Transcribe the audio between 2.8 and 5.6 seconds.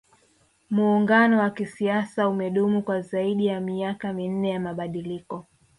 kwa zaidi ya miaka minne ya mabadiliko